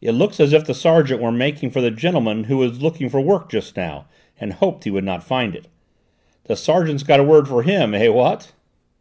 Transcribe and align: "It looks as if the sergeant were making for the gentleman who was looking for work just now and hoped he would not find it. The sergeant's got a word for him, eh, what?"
"It 0.00 0.10
looks 0.10 0.40
as 0.40 0.52
if 0.52 0.64
the 0.66 0.74
sergeant 0.74 1.22
were 1.22 1.30
making 1.30 1.70
for 1.70 1.80
the 1.80 1.92
gentleman 1.92 2.42
who 2.50 2.56
was 2.56 2.82
looking 2.82 3.08
for 3.08 3.20
work 3.20 3.48
just 3.48 3.76
now 3.76 4.06
and 4.40 4.54
hoped 4.54 4.82
he 4.82 4.90
would 4.90 5.04
not 5.04 5.22
find 5.22 5.54
it. 5.54 5.68
The 6.46 6.56
sergeant's 6.56 7.04
got 7.04 7.20
a 7.20 7.22
word 7.22 7.46
for 7.46 7.62
him, 7.62 7.94
eh, 7.94 8.08
what?" 8.08 8.54